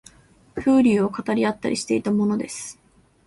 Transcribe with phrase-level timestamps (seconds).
[0.55, 2.79] 風流を語り合ったりしていたものです